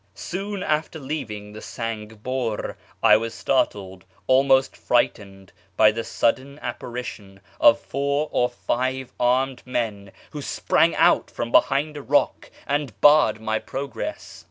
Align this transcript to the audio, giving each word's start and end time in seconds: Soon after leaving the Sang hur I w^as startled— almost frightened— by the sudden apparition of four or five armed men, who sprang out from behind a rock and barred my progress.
Soon 0.15 0.63
after 0.63 0.97
leaving 0.97 1.53
the 1.53 1.61
Sang 1.61 2.09
hur 2.09 2.75
I 3.03 3.13
w^as 3.15 3.33
startled— 3.33 4.03
almost 4.25 4.75
frightened— 4.75 5.53
by 5.77 5.91
the 5.91 6.03
sudden 6.03 6.57
apparition 6.57 7.39
of 7.59 7.79
four 7.79 8.27
or 8.31 8.49
five 8.49 9.13
armed 9.19 9.61
men, 9.63 10.11
who 10.31 10.41
sprang 10.41 10.95
out 10.95 11.29
from 11.29 11.51
behind 11.51 11.97
a 11.97 12.01
rock 12.01 12.49
and 12.65 12.99
barred 12.99 13.39
my 13.39 13.59
progress. 13.59 14.39